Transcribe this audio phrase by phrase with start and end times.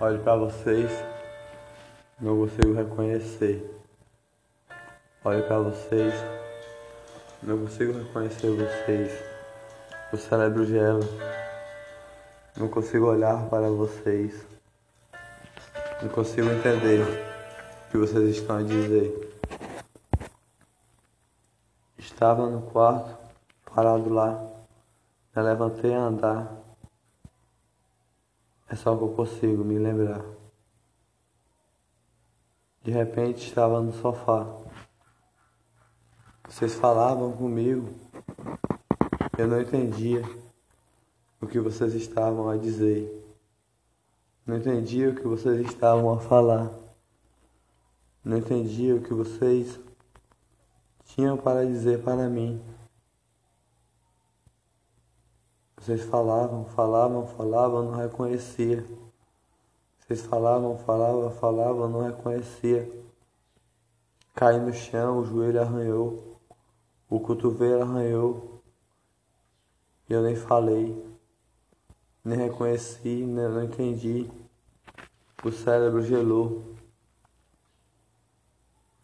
[0.00, 0.90] Olho para vocês,
[2.20, 3.78] não consigo reconhecer.
[5.24, 6.12] Olho para vocês,
[7.40, 9.12] não consigo reconhecer vocês.
[10.12, 11.00] O cérebro gela.
[12.56, 14.44] Não consigo olhar para vocês.
[16.02, 19.38] Não consigo entender o que vocês estão a dizer.
[21.96, 23.16] Estava no quarto,
[23.72, 24.44] parado lá.
[25.36, 26.73] Me levantei a andar.
[28.68, 30.24] É só que eu consigo me lembrar.
[32.82, 34.46] De repente estava no sofá.
[36.48, 37.94] Vocês falavam comigo.
[39.36, 40.22] Eu não entendia
[41.40, 43.22] o que vocês estavam a dizer.
[44.46, 46.70] Não entendia o que vocês estavam a falar.
[48.22, 49.80] Não entendia o que vocês
[51.04, 52.62] tinham para dizer para mim.
[55.84, 58.82] Vocês falavam, falavam, falavam, não reconhecia.
[59.98, 62.90] Vocês falavam, falavam, falavam, não reconhecia.
[64.34, 66.40] Caí no chão, o joelho arranhou,
[67.06, 68.62] o cotovelo arranhou.
[70.08, 71.04] E eu nem falei,
[72.24, 74.30] nem reconheci, nem, não entendi.
[75.44, 76.64] O cérebro gelou.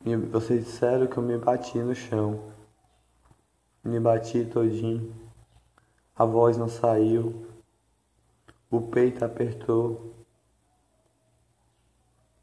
[0.03, 2.43] E vocês disseram que eu me bati no chão.
[3.85, 5.30] Me bati todinho.
[6.17, 7.47] A voz não saiu,
[8.71, 10.15] o peito apertou.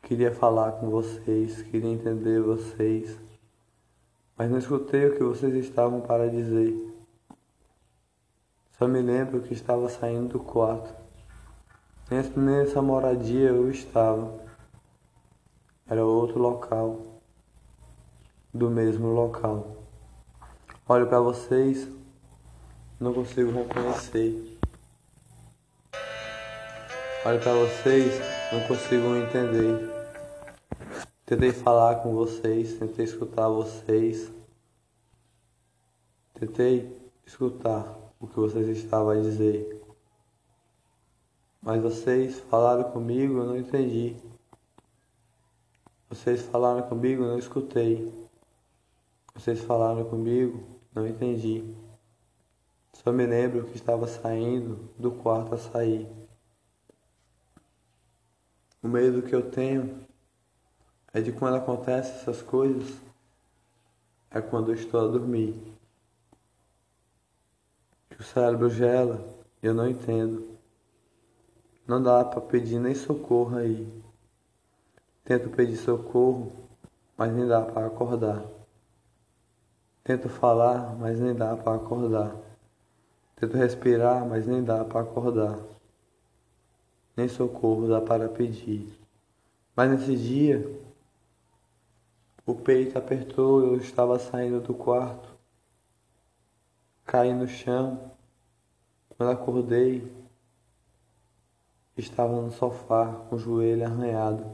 [0.02, 3.20] Queria falar com vocês, queria entender vocês,
[4.38, 6.96] mas não escutei o que vocês estavam para dizer.
[8.78, 10.94] Só me lembro que estava saindo do quarto.
[12.10, 14.40] Nessa moradia eu estava.
[15.88, 17.22] Era outro local,
[18.54, 19.78] do mesmo local.
[20.88, 21.97] Olho para vocês
[23.00, 24.58] não consigo reconhecer.
[27.26, 28.14] Olho para vocês,
[28.52, 29.98] não consigo entender.
[31.26, 34.32] Tentei falar com vocês, tentei escutar vocês.
[36.34, 39.82] Tentei escutar o que vocês estavam a dizer.
[41.62, 44.16] Mas vocês falaram comigo, eu não entendi.
[46.10, 48.12] Vocês falaram comigo, eu não escutei.
[49.36, 50.64] Vocês falaram comigo,
[50.96, 51.76] não entendi.
[53.04, 56.10] Só me lembro que estava saindo do quarto a sair.
[58.82, 60.02] O medo que eu tenho
[61.14, 62.98] é de quando acontecem essas coisas,
[64.32, 65.56] é quando eu estou a dormir.
[68.10, 69.24] Que o cérebro gela
[69.62, 70.58] e eu não entendo.
[71.88, 73.88] Não dá para pedir nem socorro aí.
[75.24, 76.52] Tento pedir socorro,
[77.16, 78.44] mas nem dá para acordar.
[80.04, 82.47] Tento falar, mas nem dá para acordar.
[83.40, 85.60] Tento respirar, mas nem dá para acordar.
[87.16, 89.00] Nem socorro dá para pedir.
[89.76, 90.82] Mas nesse dia,
[92.48, 95.30] o peito apertou, eu estava saindo do quarto.
[97.06, 98.12] Caí no chão.
[99.10, 100.12] Quando acordei,
[101.96, 104.50] estava no sofá com o joelho arranhado.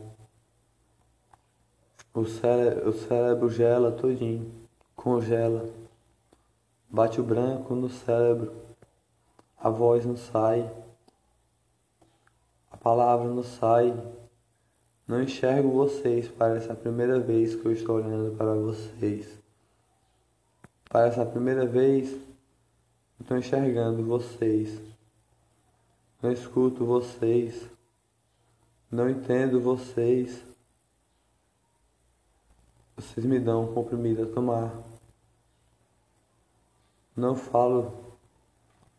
[2.14, 4.54] O cérebro, o cérebro gela todinho,
[4.94, 5.70] congela.
[6.90, 8.73] Bate o branco no cérebro
[9.64, 10.70] a voz não sai,
[12.70, 13.94] a palavra não sai.
[15.08, 19.42] Não enxergo vocês, parece a primeira vez que eu estou olhando para vocês.
[20.90, 22.18] Parece a primeira vez
[23.20, 24.82] estou enxergando vocês.
[26.22, 27.70] Não escuto vocês.
[28.92, 30.44] Não entendo vocês.
[32.96, 34.74] Vocês me dão um comprimido a tomar.
[37.16, 38.03] Não falo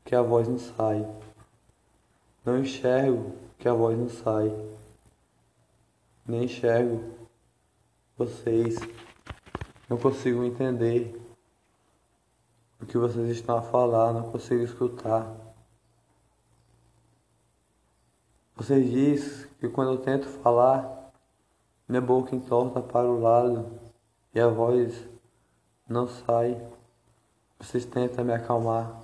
[0.05, 1.09] que a voz não sai.
[2.45, 4.53] Não enxergo que a voz não sai.
[6.27, 7.03] Nem enxergo
[8.17, 8.77] vocês.
[9.89, 11.21] Não consigo entender
[12.81, 15.35] o que vocês estão a falar, não consigo escutar.
[18.55, 21.13] Vocês dizem que quando eu tento falar,
[21.89, 23.81] minha boca entorta para o lado
[24.35, 25.09] e a voz
[25.89, 26.63] não sai.
[27.59, 29.04] Vocês tentam me acalmar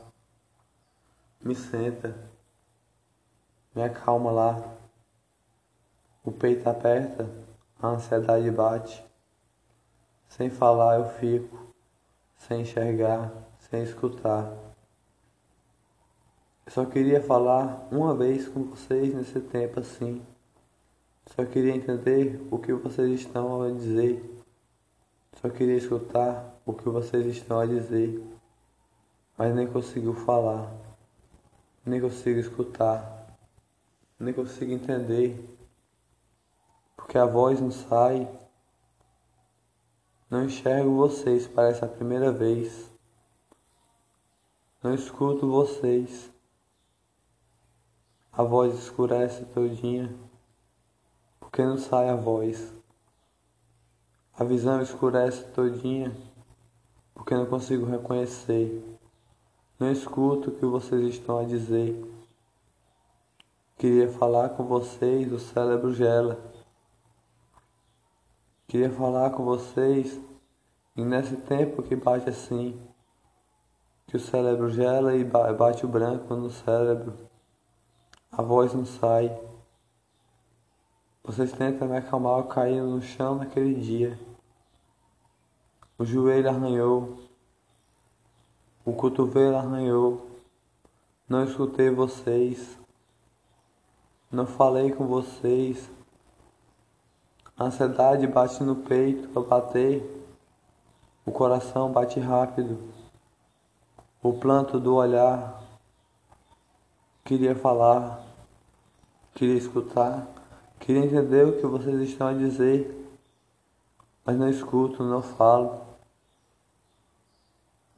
[1.43, 2.15] me senta,
[3.75, 4.77] me acalma lá.
[6.23, 7.31] O peito aperta,
[7.81, 9.03] a ansiedade bate.
[10.29, 11.75] Sem falar eu fico,
[12.37, 14.53] sem enxergar, sem escutar.
[16.67, 20.23] Eu só queria falar uma vez com vocês nesse tempo assim.
[21.27, 24.23] Só queria entender o que vocês estão a dizer.
[25.41, 28.23] Só queria escutar o que vocês estão a dizer.
[29.39, 30.90] Mas nem conseguiu falar
[31.85, 33.37] nem consigo escutar,
[34.19, 35.59] nem consigo entender
[37.11, 38.31] porque a voz não sai.
[40.31, 42.89] Não enxergo vocês, parece a primeira vez.
[44.81, 46.31] Não escuto vocês.
[48.31, 50.15] A voz escurece todinha,
[51.41, 52.73] porque não sai a voz.
[54.33, 56.17] A visão escurece todinha,
[57.13, 58.90] porque não consigo reconhecer.
[59.81, 61.99] Não escuto o que vocês estão a dizer.
[63.79, 66.39] Queria falar com vocês, o cérebro gela.
[68.69, 70.21] Queria falar com vocês,
[70.95, 72.79] e nesse tempo que bate assim,
[74.07, 77.15] que o cérebro gela e bate o branco no cérebro,
[78.31, 79.35] a voz não sai.
[81.25, 84.21] Vocês tentam me acalmar caí no chão naquele dia.
[85.97, 87.30] O joelho arranhou,
[88.91, 90.27] o cotovelo arranhou.
[91.29, 92.77] Não escutei vocês,
[94.33, 95.89] não falei com vocês.
[97.57, 100.27] A ansiedade bate no peito para bater,
[101.25, 102.79] o coração bate rápido.
[104.21, 105.63] O planto do olhar
[107.25, 108.21] queria falar,
[109.35, 110.27] queria escutar,
[110.81, 113.09] queria entender o que vocês estão a dizer,
[114.25, 115.90] mas não escuto, não falo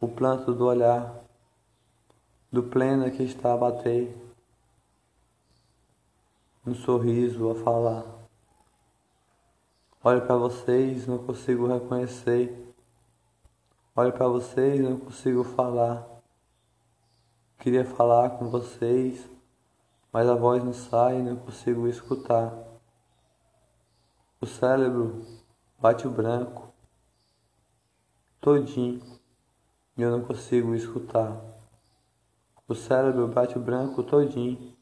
[0.03, 1.15] o planto do olhar,
[2.51, 4.13] do pleno que está a bater,
[6.65, 8.05] no sorriso a falar.
[10.03, 12.75] Olho para vocês, não consigo reconhecer.
[13.95, 16.05] Olho para vocês, não consigo falar.
[17.61, 19.31] Queria falar com vocês,
[20.13, 22.53] mas a voz não sai não consigo escutar.
[24.41, 25.25] O cérebro
[25.79, 26.75] bate o branco,
[28.41, 29.22] todinho
[29.97, 31.41] e eu não consigo escutar.
[32.67, 34.73] O cérebro bate branco todinho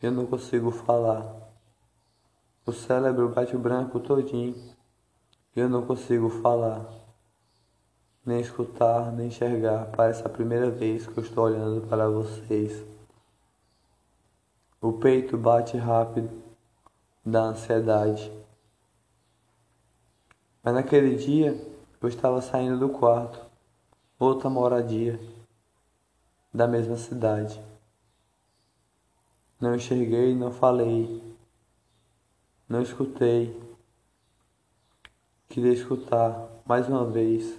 [0.00, 1.34] eu não consigo falar.
[2.64, 4.54] O cérebro bate branco todinho
[5.54, 6.86] eu não consigo falar.
[8.24, 9.86] Nem escutar, nem enxergar.
[9.96, 12.84] Parece a primeira vez que eu estou olhando para vocês.
[14.80, 16.30] O peito bate rápido
[17.24, 18.32] da ansiedade.
[20.62, 21.56] Mas naquele dia
[22.00, 23.45] eu estava saindo do quarto
[24.18, 25.20] outra moradia
[26.52, 27.60] da mesma cidade.
[29.60, 31.22] Não enxerguei, não falei,
[32.68, 33.58] não escutei.
[35.48, 37.58] Queria escutar mais uma vez.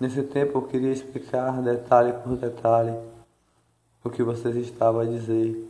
[0.00, 2.92] Nesse tempo eu queria explicar detalhe por detalhe
[4.02, 5.66] o que vocês estavam a dizer.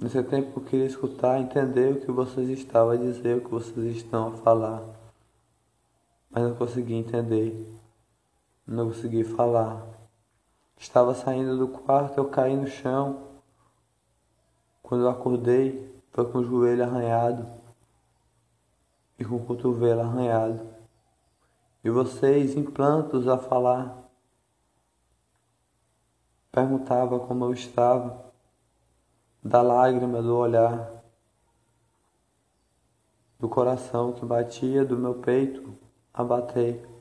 [0.00, 3.96] Nesse tempo eu queria escutar, entender o que vocês estavam a dizer, o que vocês
[3.96, 4.82] estão a falar.
[6.30, 7.66] Mas não consegui entender.
[8.68, 9.82] Não consegui falar.
[10.76, 13.40] Estava saindo do quarto, eu caí no chão.
[14.82, 17.48] Quando eu acordei, foi com o joelho arranhado
[19.18, 20.68] e com o cotovelo arranhado.
[21.82, 24.06] E vocês, implantos a falar,
[26.52, 28.22] perguntava como eu estava,
[29.42, 30.92] da lágrima do olhar,
[33.38, 35.74] do coração que batia do meu peito
[36.12, 36.97] a bater.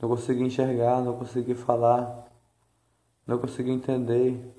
[0.00, 2.28] Não consegui enxergar, não consegui falar,
[3.26, 4.54] não consegui entender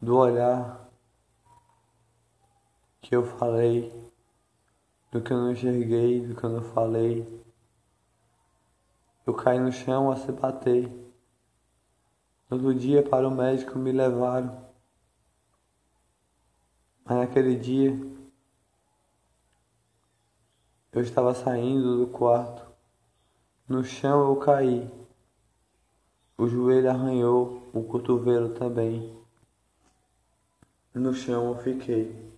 [0.00, 0.88] do olhar
[3.00, 3.92] que eu falei,
[5.12, 7.44] do que eu não enxerguei, do que eu não falei.
[9.26, 10.90] Eu caí no chão a se bater.
[12.48, 14.68] No dia, para o médico, me levaram.
[17.04, 17.90] Mas naquele dia,
[20.92, 22.69] eu estava saindo do quarto.
[23.70, 24.90] No chão eu caí.
[26.36, 29.16] O joelho arranhou, o cotovelo também.
[30.92, 32.34] No chão eu fiquei.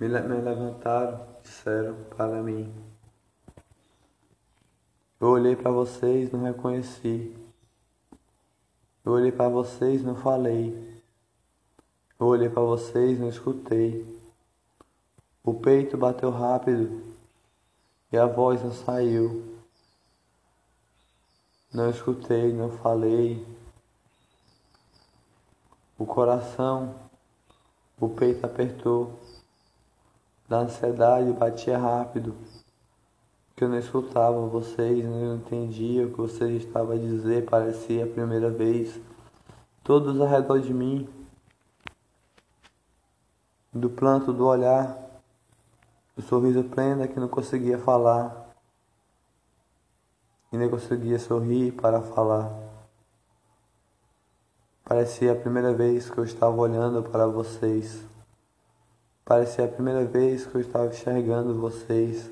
[0.00, 2.74] Me, me levantaram, disseram para mim.
[5.20, 7.36] Eu olhei para vocês, não reconheci.
[9.04, 11.02] Eu olhei para vocês, não falei.
[12.18, 14.18] Eu olhei para vocês, não escutei.
[15.42, 17.02] O peito bateu rápido
[18.10, 19.53] e a voz não saiu.
[21.74, 23.44] Não escutei, não falei.
[25.98, 26.94] O coração,
[28.00, 29.18] o peito apertou.
[30.48, 32.32] Da ansiedade batia rápido.
[33.56, 38.08] Que eu não escutava vocês, não entendia o que vocês estavam a dizer, parecia a
[38.08, 39.00] primeira vez.
[39.82, 41.08] Todos ao redor de mim,
[43.72, 44.96] do planto do olhar,
[46.14, 48.43] do sorriso pleno que não conseguia falar
[50.54, 52.48] e nem conseguia sorrir para falar.
[54.84, 58.06] Parecia a primeira vez que eu estava olhando para vocês.
[59.24, 62.30] Parecia a primeira vez que eu estava enxergando vocês.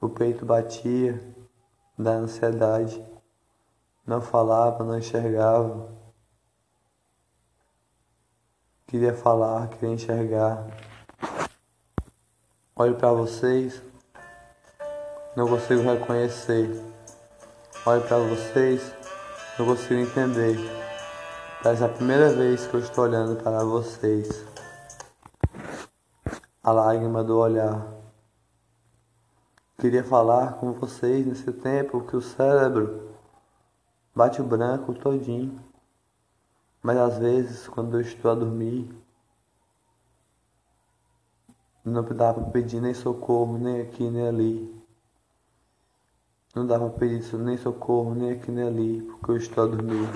[0.00, 1.22] O peito batia
[1.96, 3.00] da ansiedade.
[4.04, 5.88] Não falava, não enxergava.
[8.88, 10.66] Queria falar, queria enxergar.
[12.74, 13.80] Olho para vocês,
[15.40, 16.68] não consigo reconhecer.
[17.86, 18.94] Olho para vocês,
[19.58, 20.58] não consigo entender.
[21.62, 24.44] Parece a primeira vez que eu estou olhando para vocês.
[26.62, 27.86] A lágrima do olhar.
[29.78, 33.08] Queria falar com vocês nesse tempo que o cérebro
[34.14, 35.58] bate o branco todinho.
[36.82, 38.94] Mas às vezes, quando eu estou a dormir,
[41.82, 44.79] não dá para pedir nem socorro, nem aqui, nem ali.
[46.52, 50.08] Não dá para pedir nem socorro, nem aqui, nem ali, porque eu estou a dormir.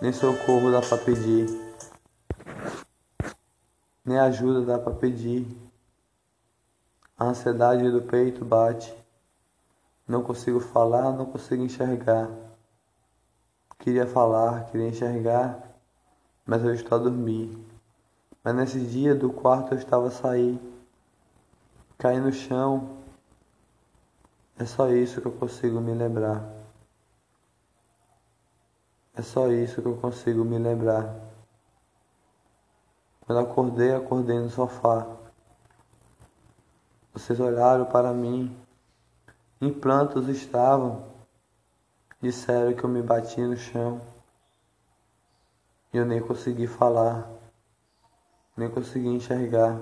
[0.00, 1.46] Nem socorro dá para pedir.
[4.02, 5.46] Nem ajuda dá para pedir.
[7.18, 8.94] A ansiedade do peito bate.
[10.08, 12.30] Não consigo falar, não consigo enxergar.
[13.78, 15.78] Queria falar, queria enxergar,
[16.46, 17.58] mas eu estou a dormir.
[18.42, 20.58] Mas nesse dia do quarto eu estava a sair.
[21.98, 23.03] Caí no chão.
[24.58, 26.44] É só isso que eu consigo me lembrar.
[29.14, 31.14] É só isso que eu consigo me lembrar.
[33.20, 35.06] Quando acordei, acordei no sofá.
[37.12, 38.56] Vocês olharam para mim.
[39.60, 41.14] Implantos estavam
[42.24, 44.00] Disseram que eu me bati no chão.
[45.92, 47.28] E eu nem consegui falar,
[48.56, 49.78] nem consegui enxergar,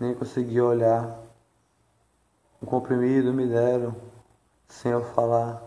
[0.00, 1.20] nem consegui olhar.
[2.60, 3.94] Um comprimido me deram
[4.66, 5.62] sem eu falar,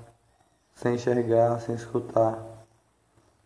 [0.75, 2.37] sem enxergar, sem escutar.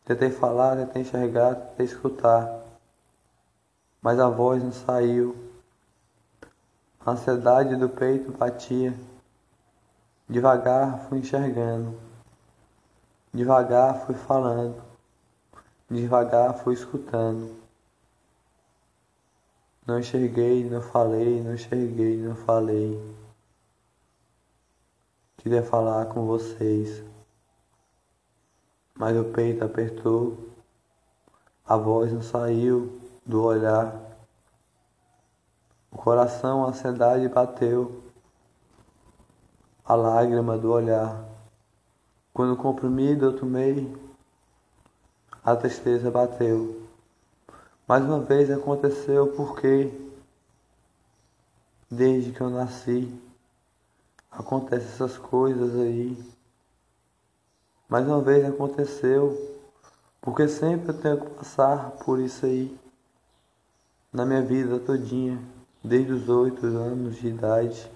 [0.04, 2.64] Tentei falar, tentei enxergar, tentei escutar,
[4.02, 5.36] mas a voz não saiu.
[7.06, 8.94] A ansiedade do peito batia.
[10.28, 12.00] Devagar fui enxergando,
[13.32, 14.82] devagar fui falando,
[15.88, 17.56] devagar fui escutando.
[19.86, 23.00] Não enxerguei, não falei, não enxerguei, não falei.
[25.46, 27.04] Queria falar com vocês,
[28.96, 30.40] mas o peito apertou,
[31.64, 33.94] a voz não saiu do olhar,
[35.92, 38.04] o coração, a ansiedade bateu
[39.86, 41.24] a lágrima do olhar.
[42.34, 43.96] Quando comprimido eu tomei,
[45.44, 46.88] a tristeza bateu.
[47.88, 49.94] Mais uma vez aconteceu porque,
[51.88, 53.25] desde que eu nasci,
[54.38, 56.18] acontecem essas coisas aí.
[57.88, 59.60] Mais uma vez aconteceu,
[60.22, 62.78] porque sempre eu tenho que passar por isso aí,
[64.12, 65.40] na minha vida todinha,
[65.84, 67.96] desde os oito anos de idade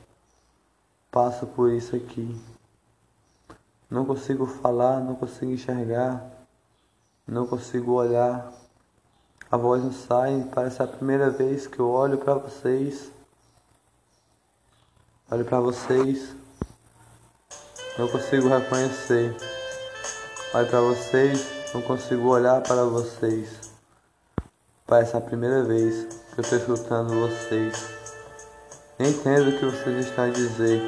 [1.12, 2.39] passo por isso aqui.
[3.89, 6.24] Não consigo falar, não consigo enxergar,
[7.27, 8.53] não consigo olhar.
[9.51, 13.12] A voz não sai, parece a primeira vez que eu olho para vocês.
[15.31, 16.36] Olho para vocês,
[18.00, 19.38] não consigo reconhecer.
[20.55, 23.59] Olho para vocês, não consigo olhar para vocês.
[24.88, 27.91] Parece a primeira vez que eu estou escutando vocês.
[29.00, 30.81] Entendo o que vocês estão a dizer.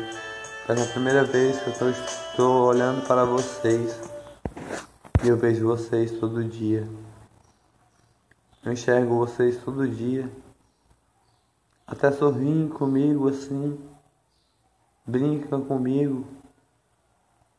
[0.68, 3.96] É a primeira vez que eu estou olhando para vocês.
[5.24, 6.90] E eu vejo vocês todo dia.
[8.66, 10.32] Eu enxergo vocês todo dia.
[11.86, 13.91] Até sorriem comigo assim.
[15.06, 16.28] Brincam comigo.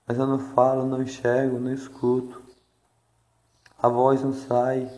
[0.06, 2.42] Mas eu não falo, não enxergo, não escuto.
[3.78, 4.90] A voz não sai.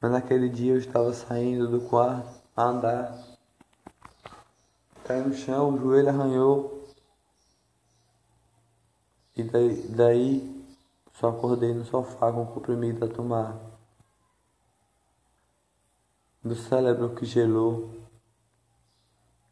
[0.00, 3.18] Mas naquele dia eu estava saindo do quarto a andar.
[5.04, 6.86] Caí no chão, o joelho arranhou.
[9.36, 10.66] E daí, daí
[11.14, 13.56] só acordei no sofá com comprimido a tomar.
[16.44, 17.97] Do cérebro que gelou,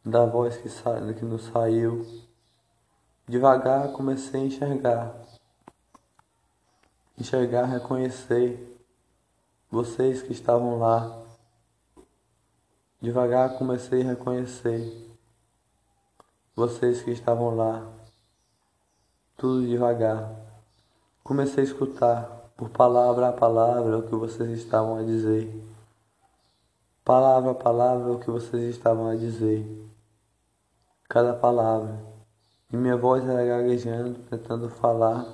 [0.07, 2.07] da voz que, sa que não saiu.
[3.27, 5.15] Devagar comecei a enxergar.
[7.19, 8.79] Enxergar, reconhecer
[9.69, 11.23] vocês que estavam lá.
[13.01, 15.07] Devagar comecei a reconhecer
[16.55, 17.87] vocês que estavam lá,
[19.37, 20.35] tudo devagar.
[21.23, 25.53] Comecei a escutar, por palavra a palavra, o que vocês estavam a dizer.
[27.05, 29.87] Palavra a palavra, o que vocês estavam a dizer.
[31.09, 32.05] Cada palavra.
[32.73, 35.25] E minha voz era gaguejando, tentando falar.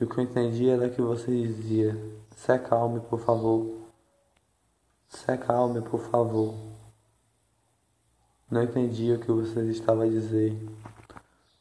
[0.00, 1.96] E o que eu entendi era que você dizia:
[2.36, 3.80] se acalme, por favor.
[5.08, 6.54] Se acalme, por favor.
[8.48, 10.56] Não entendi o que você estava a dizer.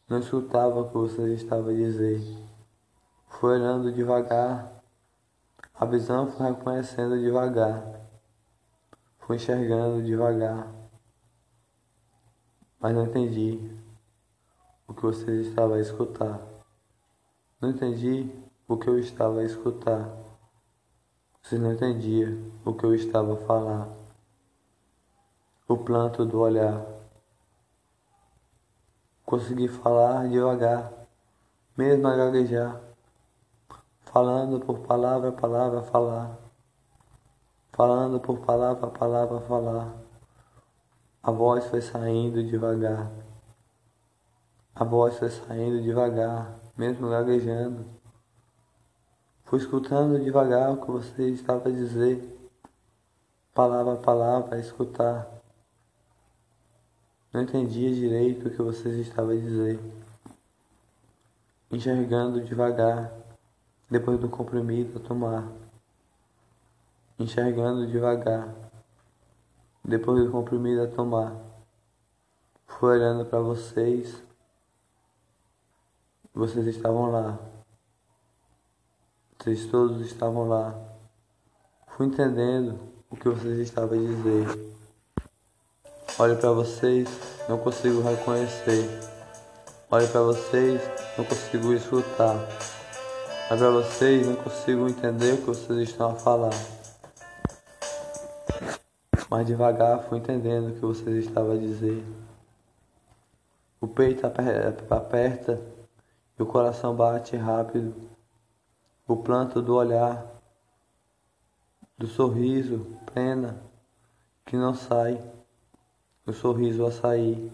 [0.07, 2.21] Não escutava o que você estava a dizer.
[3.27, 4.71] Fui olhando devagar.
[5.73, 7.83] A visão foi reconhecendo devagar.
[9.19, 10.78] Fui enxergando devagar.
[12.79, 13.59] Mas não entendi
[14.87, 16.39] o que você estava a escutar.
[17.59, 18.31] Não entendi
[18.67, 20.09] o que eu estava a escutar.
[21.41, 23.89] Você não entendia o que eu estava a falar.
[25.67, 26.85] O planto do olhar.
[29.25, 30.91] Consegui falar devagar,
[31.77, 32.81] mesmo a gaguejar,
[34.01, 36.35] falando por palavra a palavra falar,
[37.71, 40.08] falando por palavra a palavra falar.
[41.21, 43.11] A voz foi saindo devagar.
[44.73, 47.85] A voz foi saindo devagar, mesmo gaguejando.
[49.43, 52.23] Fui escutando devagar o que você estava a dizer,
[53.53, 55.27] palavra a palavra, a escutar.
[57.33, 59.77] Não entendia direito o que você estava a dizer.
[61.69, 63.11] Enxergando devagar,
[63.89, 65.51] depois do comprimido a tomar.
[67.19, 68.68] Enxergando devagar,
[69.89, 71.35] depois do comprimido a tomar.
[72.65, 74.29] Fui olhando para vocês
[76.39, 77.37] vocês estavam lá.
[79.37, 80.73] Vocês todos estavam lá.
[81.87, 82.79] Fui entendendo
[83.09, 84.75] o que vocês estavam a dizer.
[86.17, 87.09] Olho para vocês,
[87.49, 88.87] não consigo reconhecer.
[89.91, 90.81] Olho para vocês,
[91.17, 92.35] não consigo escutar.
[93.51, 96.78] Olho para vocês, não consigo entender o que vocês estão a falar.
[99.29, 102.03] Mas devagar fui entendendo o que vocês estavam a dizer.
[103.79, 105.61] O peito aperta
[106.37, 107.93] e o coração bate rápido.
[109.07, 110.25] O planto do olhar,
[111.97, 113.61] do sorriso, pena,
[114.45, 115.21] que não sai,
[116.25, 117.51] o sorriso a sair.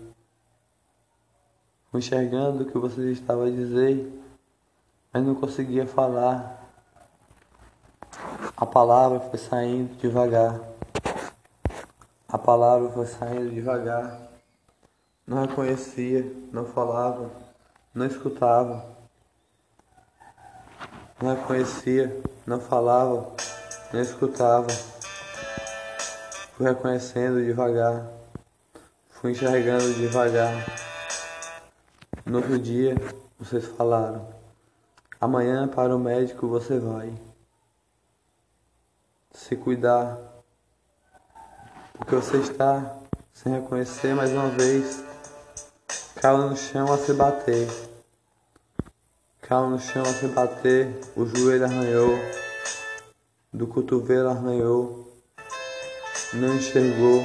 [1.93, 4.11] Enxergando o que você estava a dizer,
[5.13, 6.61] mas não conseguia falar.
[8.55, 10.74] A palavra foi saindo devagar.
[12.35, 14.19] A palavra foi saindo devagar.
[15.25, 17.31] Não reconhecia, não falava
[17.95, 18.85] não escutava,
[21.21, 23.33] não reconhecia, não falava,
[23.93, 24.67] não escutava.
[26.57, 28.05] Fui reconhecendo devagar,
[29.07, 30.51] fui enxergando devagar.
[32.25, 32.95] No outro dia,
[33.39, 34.27] vocês falaram:
[35.21, 37.15] amanhã para o médico você vai.
[39.31, 40.17] Se cuidar,
[41.97, 42.99] porque você está
[43.33, 45.03] sem reconhecer mais uma vez.
[46.15, 47.67] Caiu no chão a se bater.
[49.41, 52.17] Caiu no chão a se bater, o joelho arranhou,
[53.53, 55.13] do cotovelo arranhou,
[56.33, 57.21] não enxergou,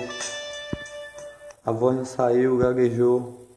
[1.64, 3.48] a voz não saiu, gaguejou,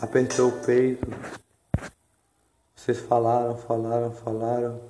[0.00, 1.06] apertou o peito.
[2.74, 4.80] Vocês falaram, falaram, falaram.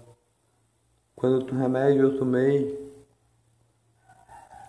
[1.15, 2.86] Quando o remédio eu tomei,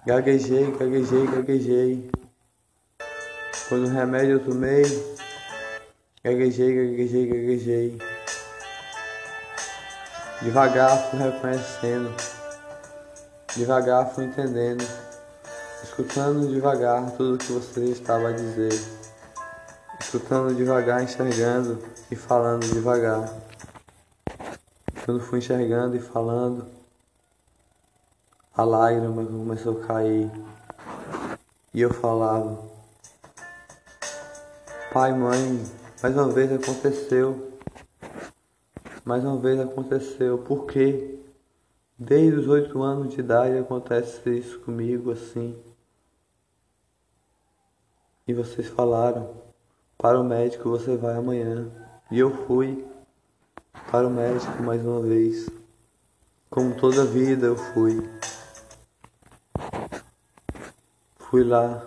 [0.08, 2.10] gaguejei, gaguejei, gaguejei.
[3.68, 4.86] Quando o remédio eu tomei,
[6.24, 7.98] gaguejei, gaguejei, gaguejei.
[10.42, 12.16] Devagar fui reconhecendo,
[13.58, 14.86] devagar fui entendendo,
[15.84, 18.72] escutando devagar tudo o que você estava a dizer,
[20.00, 23.30] escutando devagar, enxergando e falando devagar.
[25.04, 26.66] Quando fui enxergando e falando,
[28.58, 30.32] a lágrima começou a cair
[31.72, 32.58] e eu falava.
[34.92, 35.64] Pai, mãe,
[36.02, 37.52] mais uma vez aconteceu.
[39.06, 40.40] Mais uma vez aconteceu.
[40.40, 41.20] Por quê?
[42.00, 45.56] Desde os oito anos de idade acontece isso comigo assim.
[48.28, 49.36] E vocês falaram,
[50.00, 51.70] para o médico você vai amanhã.
[52.10, 52.84] E eu fui
[53.92, 55.48] para o médico mais uma vez.
[56.50, 58.02] Como toda vida eu fui.
[61.30, 61.86] Fui lá,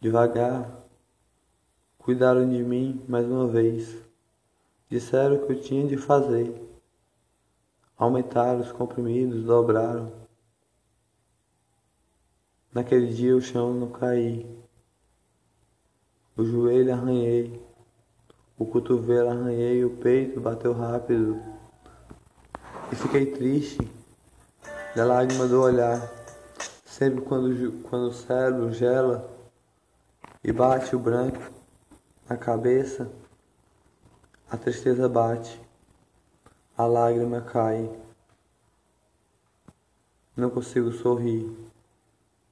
[0.00, 0.82] devagar,
[1.98, 3.96] Cuidaram de mim mais uma vez.
[4.88, 6.52] Disseram o que eu tinha de fazer.
[7.96, 10.10] Aumentaram os comprimidos, dobraram.
[12.72, 14.44] Naquele dia o chão não caí.
[16.34, 17.62] O joelho arranhei.
[18.58, 21.38] O cotovelo arranhei, o peito bateu rápido.
[22.90, 23.78] E fiquei triste
[24.96, 26.21] da lágrima do olhar.
[26.92, 29.26] Sempre quando, quando o cérebro gela
[30.44, 31.40] e bate o branco,
[32.28, 33.10] a cabeça,
[34.50, 35.58] A tristeza bate,
[36.76, 37.90] a lágrima cai.
[40.36, 41.50] Não consigo sorrir,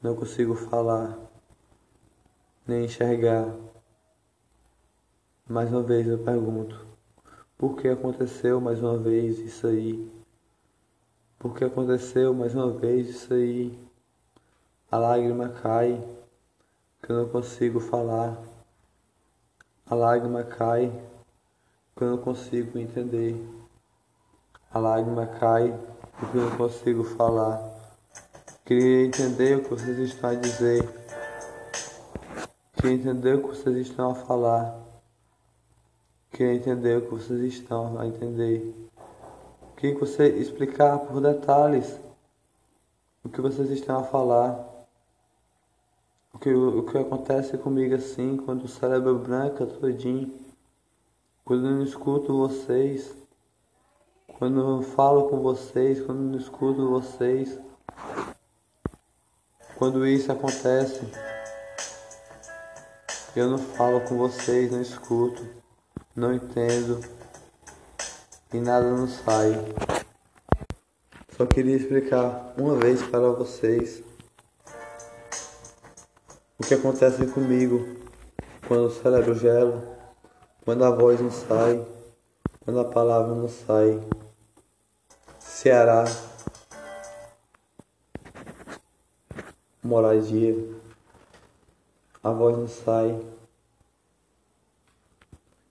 [0.01, 1.19] não consigo falar,
[2.67, 3.55] nem enxergar.
[5.47, 6.87] Mais uma vez eu pergunto:
[7.59, 10.11] por que aconteceu mais uma vez isso aí?
[11.39, 13.90] Por que aconteceu mais uma vez isso aí?
[14.91, 16.03] A lágrima cai,
[17.03, 18.37] que eu não consigo falar.
[19.87, 20.91] A lágrima cai,
[21.97, 23.37] que eu não consigo entender.
[24.73, 25.79] A lágrima cai,
[26.31, 27.63] que eu não consigo falar.
[28.65, 30.89] Queria entender o que vocês estão a dizer.
[32.75, 34.77] Queria entender o que vocês estão a falar.
[36.31, 38.91] Queria entender o que vocês estão a entender
[39.81, 41.99] que você explicar por detalhes
[43.25, 44.70] o que vocês estão a falar.
[46.33, 50.33] O que, o que acontece comigo assim, quando o cérebro branca todinho,
[51.45, 53.15] quando eu não escuto vocês,
[54.39, 57.59] quando eu falo com vocês, quando eu não escuto vocês,
[59.77, 61.01] quando isso acontece,
[63.35, 65.47] eu não falo com vocês, não escuto,
[66.15, 67.01] não entendo
[68.53, 69.53] e nada nos sai.
[71.37, 74.10] Só queria explicar uma vez para vocês
[76.71, 77.85] que acontece comigo
[78.69, 79.83] quando o cérebro gela,
[80.65, 81.85] quando a voz não sai,
[82.61, 84.01] quando a palavra não sai.
[85.41, 86.05] Ceará,
[89.83, 90.55] moradia,
[92.23, 93.21] a voz não sai.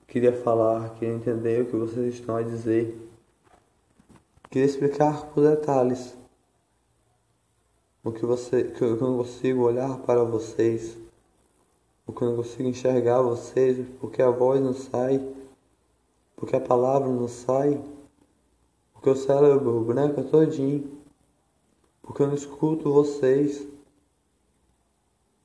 [0.05, 3.09] Queria falar, queria entender o que vocês estão a dizer.
[4.49, 6.18] Queria explicar por detalhes
[8.03, 10.97] o que você, que eu não consigo olhar para vocês,
[12.05, 15.19] o que eu não consigo enxergar vocês, porque a voz não sai,
[16.35, 17.81] porque a palavra não sai,
[18.93, 20.99] porque o cérebro branco é todinho,
[22.01, 23.67] porque eu não escuto vocês,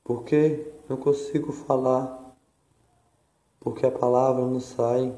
[0.03, 2.23] porque não consigo falar.
[3.59, 5.17] Porque a palavra não sai.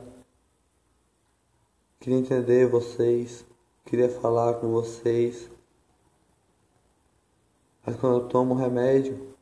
[1.99, 3.45] Queria entender vocês,
[3.85, 5.49] queria falar com vocês.
[7.87, 9.33] Mas quando eu tomo remédio,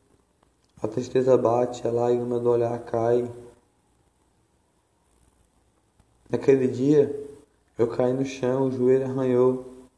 [0.80, 3.28] a tristeza bate, a lágrima do olhar cai.
[6.30, 7.28] Naquele dia,
[7.76, 9.88] eu caí no chão, o joelho arranhou,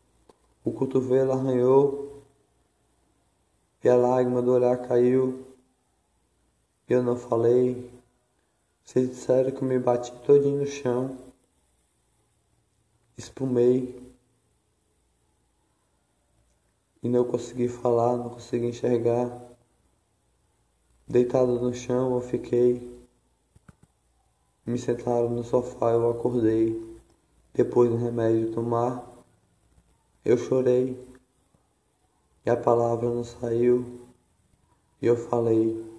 [0.65, 2.23] o cotovelo arranhou,
[3.85, 5.47] e a lágrima do olhar caiu.
[6.89, 7.91] Eu não falei,
[8.83, 11.19] vocês disseram que eu me bati todinho no chão,
[13.15, 14.08] espumei
[17.03, 19.41] e não consegui falar, não consegui enxergar.
[21.07, 22.99] Deitado no chão eu fiquei.
[24.67, 26.99] Me sentaram no sofá, eu acordei.
[27.55, 29.09] Depois do remédio tomar,
[30.25, 30.99] eu chorei.
[32.45, 34.01] E a palavra não saiu.
[35.01, 35.99] E eu falei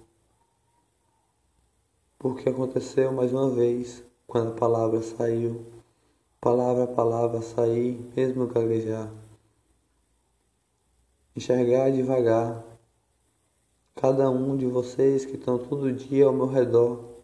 [2.20, 5.64] porque aconteceu mais uma vez, quando a palavra saiu,
[6.38, 9.10] palavra a palavra sair, mesmo gaguejar.
[11.40, 12.62] Enxergar devagar,
[13.96, 17.22] cada um de vocês que estão todo dia ao meu redor,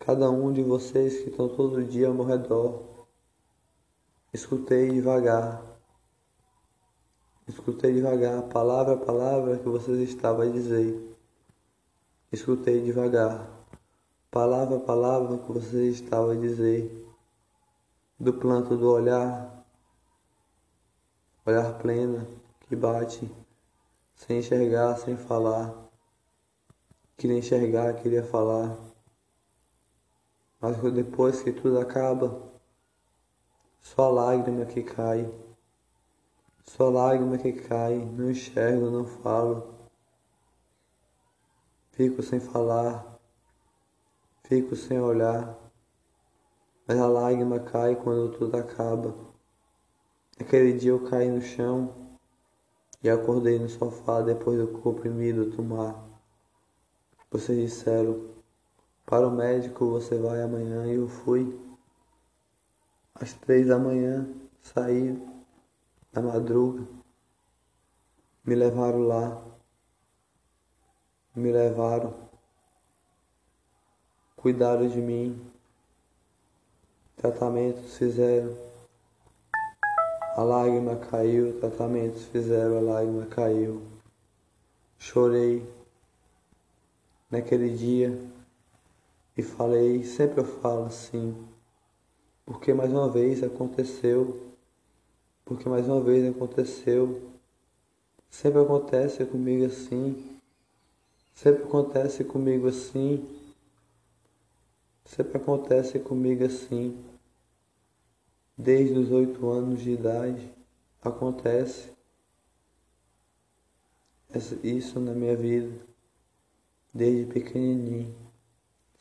[0.00, 3.06] cada um de vocês que estão todo dia ao meu redor,
[4.32, 5.62] escutei devagar,
[7.46, 11.16] escutei devagar, palavra a palavra que vocês estavam a dizer,
[12.32, 13.48] escutei devagar
[14.28, 17.06] palavra a palavra que você estava a dizer,
[18.18, 19.64] do planto do olhar,
[21.46, 23.30] olhar pleno que bate,
[24.14, 25.74] sem enxergar, sem falar,
[27.16, 28.76] queria enxergar, queria falar,
[30.60, 32.52] mas depois que tudo acaba,
[33.80, 35.32] só lágrima que cai,
[36.66, 39.74] só lágrima que cai, não enxergo, não falo,
[41.92, 43.14] fico sem falar
[44.46, 45.58] Fico sem olhar,
[46.86, 49.14] mas a lágrima cai quando tudo acaba.
[50.38, 52.03] Aquele dia eu caí no chão
[53.04, 55.94] e acordei no sofá depois do comprimido tomar.
[57.30, 58.30] Vocês disseram,
[59.04, 60.86] para o médico você vai amanhã.
[60.86, 61.60] E eu fui.
[63.14, 64.26] Às três da manhã
[64.62, 65.22] saí
[66.14, 66.82] da madruga,
[68.42, 69.44] me levaram lá,
[71.36, 72.14] me levaram.
[74.34, 75.46] Cuidaram de mim,
[77.16, 78.56] tratamentos fizeram,
[80.36, 83.82] a lágrima caiu, tratamentos fizeram, a lágrima caiu.
[84.98, 85.64] Chorei
[87.30, 88.18] naquele dia
[89.36, 91.36] e falei, sempre eu falo assim,
[92.44, 94.52] Porque mais uma vez aconteceu.
[95.44, 97.30] Porque mais uma vez aconteceu.
[98.28, 100.40] Sempre acontece comigo assim.
[101.32, 103.24] Sempre acontece comigo assim.
[105.04, 107.13] Sempre acontece comigo assim.
[108.56, 110.52] Desde os oito anos de idade
[111.02, 111.92] acontece
[114.62, 115.76] isso na minha vida,
[116.92, 118.14] desde pequenininho,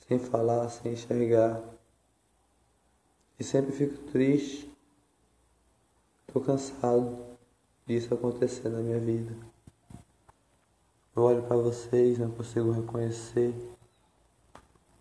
[0.07, 1.61] sem falar, sem enxergar.
[3.39, 4.71] E sempre fico triste,
[6.27, 7.37] estou cansado
[7.85, 9.35] disso acontecer na minha vida.
[11.15, 13.53] Eu olho para vocês, não consigo reconhecer.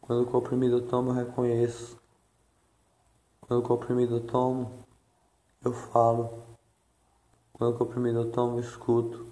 [0.01, 2.02] Quando o comprimido eu tomo, eu reconheço.
[3.53, 4.83] Quando o comprimido eu tomo,
[5.63, 6.43] eu falo.
[7.53, 9.27] Quando o comprimido eu tomo, eu escuto.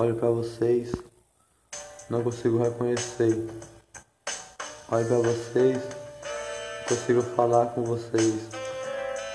[0.00, 0.90] Olho para vocês,
[2.08, 3.34] não consigo reconhecer.
[4.90, 8.48] Olho para vocês, não consigo falar com vocês.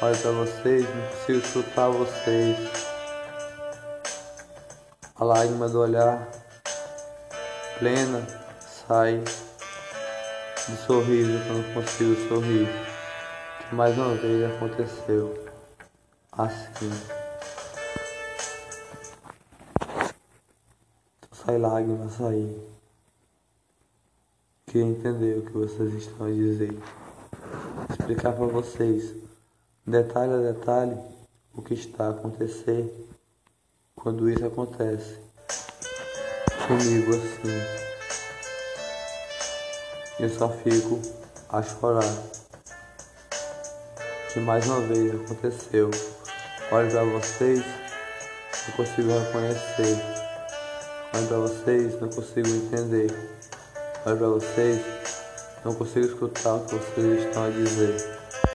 [0.01, 2.57] Olho para vocês, não consigo escutar vocês.
[5.15, 6.31] A lágrima do olhar
[7.77, 8.25] plena
[8.87, 12.93] sai do sorriso que eu não consigo sorrir.
[13.73, 15.33] Mais uma vez aconteceu
[16.31, 16.91] assim.
[21.33, 22.55] sai lágrimas sair.
[24.67, 26.77] Queria entender o que vocês estão a dizer.
[27.89, 29.15] Explicar para vocês,
[29.87, 30.95] detalhe a detalhe,
[31.51, 32.93] o que está a acontecer
[33.95, 35.17] quando isso acontece
[36.67, 37.83] comigo assim.
[40.19, 41.01] Eu só fico
[41.49, 42.42] a chorar.
[44.33, 45.91] Que mais uma vez aconteceu.
[46.71, 47.63] Olho para vocês,
[48.67, 50.01] não consigo reconhecer.
[51.13, 53.11] Olho para vocês, não consigo entender.
[54.07, 54.81] Olho para vocês,
[55.63, 58.12] não consigo escutar o que vocês estão a dizer.